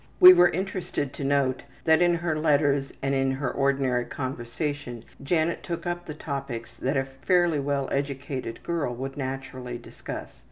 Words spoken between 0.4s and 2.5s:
interested to note that in her